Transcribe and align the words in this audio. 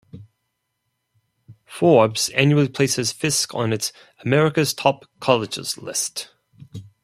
"Forbes" 1.63 2.29
annually 2.29 2.69
places 2.69 3.11
Fisk 3.11 3.53
on 3.53 3.71
its 3.71 3.93
"America's 4.25 4.73
Top 4.73 5.05
Colleges" 5.19 5.77
list. 5.77 6.31